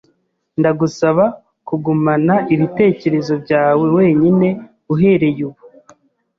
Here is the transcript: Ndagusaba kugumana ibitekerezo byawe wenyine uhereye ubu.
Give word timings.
Ndagusaba 0.59 1.25
kugumana 1.67 2.35
ibitekerezo 2.53 3.33
byawe 3.43 3.85
wenyine 3.95 4.47
uhereye 4.93 5.41
ubu. 5.49 5.61